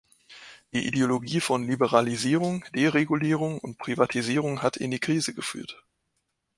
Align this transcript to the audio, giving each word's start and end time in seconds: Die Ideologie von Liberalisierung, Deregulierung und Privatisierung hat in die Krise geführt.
Die 0.73 0.87
Ideologie 0.87 1.39
von 1.41 1.67
Liberalisierung, 1.67 2.65
Deregulierung 2.73 3.59
und 3.59 3.77
Privatisierung 3.77 4.63
hat 4.63 4.75
in 4.77 4.89
die 4.89 4.97
Krise 4.99 5.35
geführt. 5.35 5.85